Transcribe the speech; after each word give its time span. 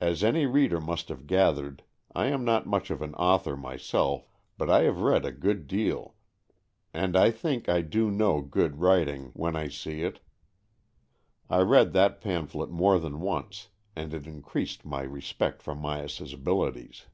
As 0.00 0.22
any 0.22 0.46
reader 0.46 0.80
must 0.80 1.08
have 1.08 1.26
gathered, 1.26 1.82
I 2.14 2.26
am 2.26 2.44
not 2.44 2.68
much 2.68 2.88
of 2.88 3.02
an 3.02 3.14
author 3.16 3.56
myself, 3.56 4.28
but 4.56 4.70
I 4.70 4.82
have 4.82 5.00
read 5.00 5.24
a 5.24 5.32
good 5.32 5.66
deal, 5.66 6.14
and 6.94 7.16
I 7.16 7.32
think 7.32 7.68
I 7.68 7.80
do 7.80 8.12
know 8.12 8.42
good 8.42 8.76
writing 8.78 9.14
88 9.14 9.16
AN 9.16 9.24
EXCHANGE 9.24 9.26
OF 9.26 9.32
SOULS 9.34 9.42
when 9.42 9.56
I 9.56 9.68
see 9.68 10.02
it. 10.02 10.20
I 11.50 11.60
read 11.62 11.92
that 11.94 12.20
pamphlet 12.20 12.70
more 12.70 13.00
than 13.00 13.18
once, 13.20 13.70
and 13.96 14.14
it 14.14 14.28
increased 14.28 14.84
my 14.84 15.02
respect 15.02 15.62
for 15.62 15.74
Myas's 15.74 16.32
abilities. 16.32 17.06